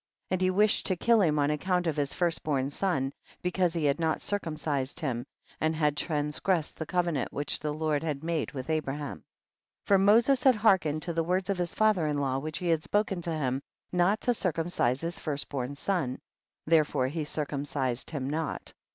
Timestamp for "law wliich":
12.17-12.55